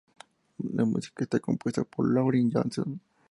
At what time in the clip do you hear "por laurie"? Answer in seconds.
1.83-2.49